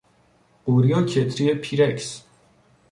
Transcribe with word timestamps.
قوری 0.65 0.93
و 0.93 1.05
کتری 1.05 1.53
پیرکس 1.53 2.23